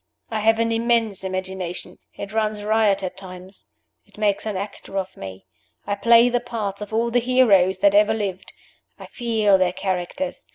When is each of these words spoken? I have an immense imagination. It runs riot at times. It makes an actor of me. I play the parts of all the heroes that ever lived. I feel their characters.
I 0.31 0.39
have 0.39 0.57
an 0.57 0.71
immense 0.71 1.23
imagination. 1.23 1.99
It 2.17 2.33
runs 2.33 2.63
riot 2.63 3.03
at 3.03 3.17
times. 3.17 3.67
It 4.03 4.17
makes 4.17 4.47
an 4.47 4.57
actor 4.57 4.97
of 4.97 5.15
me. 5.15 5.45
I 5.85 5.93
play 5.93 6.27
the 6.27 6.39
parts 6.39 6.81
of 6.81 6.91
all 6.91 7.11
the 7.11 7.19
heroes 7.19 7.77
that 7.85 7.93
ever 7.93 8.15
lived. 8.15 8.51
I 8.97 9.05
feel 9.05 9.59
their 9.59 9.73
characters. 9.73 10.47